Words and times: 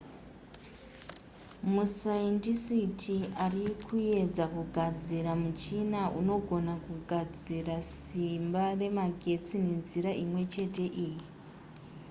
masaindisiti 1.75 3.17
ari 3.45 3.65
kuedza 3.85 4.45
kugadzira 4.55 5.31
muchina 5.43 6.01
unogona 6.19 6.73
kugadzira 6.85 7.75
simba 8.01 8.63
remagetsi 8.79 9.55
nenzira 9.65 10.11
imwe 10.23 10.41
chete 10.53 10.85
iyi 11.03 11.21